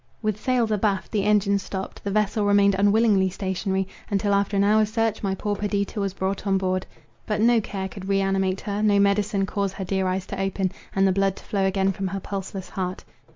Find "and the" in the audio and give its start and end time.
10.95-11.11